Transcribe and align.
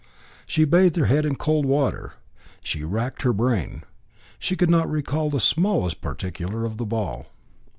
She 0.47 0.65
bathed 0.65 0.95
her 0.95 1.05
head 1.05 1.25
in 1.25 1.35
cold 1.35 1.63
water. 1.63 2.13
She 2.63 2.83
racked 2.83 3.21
her 3.21 3.33
brain. 3.33 3.83
She 4.39 4.55
could 4.55 4.67
not 4.71 4.89
recall 4.89 5.29
the 5.29 5.39
smallest 5.39 6.01
particular 6.01 6.65
of 6.65 6.77
the 6.77 6.87
ball. 6.87 7.27